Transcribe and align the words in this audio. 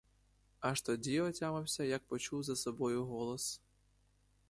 Аж 0.59 0.81
тоді 0.81 1.21
отямився, 1.21 1.83
як 1.83 2.07
почув 2.07 2.43
за 2.43 2.55
собою 2.55 3.05
голос. 3.05 3.61